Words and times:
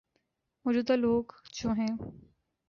موجود 0.65 0.87
ہ 0.91 0.95
لوگ 0.95 1.25
جو 1.53 1.69
ہیں۔ 1.71 1.93